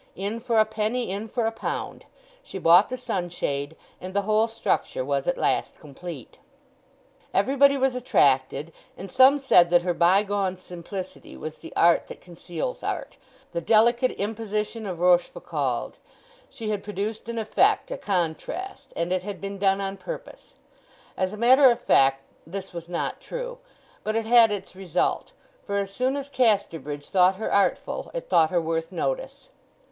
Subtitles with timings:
[0.15, 2.05] In for a penny in for a pound;
[2.41, 6.37] she bought the sunshade, and the whole structure was at last complete.
[7.35, 12.81] Everybody was attracted, and some said that her bygone simplicity was the art that conceals
[12.81, 13.17] art,
[13.51, 15.97] the "delicate imposition" of Rochefoucauld;
[16.49, 20.55] she had produced an effect, a contrast, and it had been done on purpose.
[21.15, 23.59] As a matter of fact this was not true,
[24.03, 25.33] but it had its result;
[25.63, 29.49] for as soon as Casterbridge thought her artful it thought her worth notice.